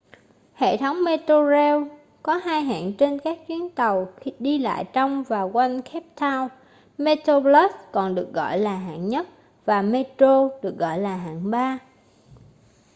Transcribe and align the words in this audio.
hệ 0.53 0.77
thống 0.77 0.97
metrorail 1.05 1.83
có 2.23 2.35
hai 2.37 2.61
hạng 2.61 2.93
trên 2.97 3.19
các 3.19 3.37
chuyến 3.47 3.69
tàu 3.69 4.13
đi 4.39 4.57
lại 4.59 4.85
trong 4.93 5.23
và 5.23 5.41
quanh 5.41 5.81
cape 5.81 6.05
town: 6.15 6.49
metroplus 6.97 7.71
còn 7.91 8.15
được 8.15 8.27
gọi 8.33 8.59
lại 8.59 8.77
hạng 8.79 9.07
nhất 9.09 9.27
và 9.65 9.81
metro 9.81 10.49
được 10.61 10.77
gọi 10.77 10.97
là 10.99 11.15
hạng 11.15 11.51
ba 11.51 11.79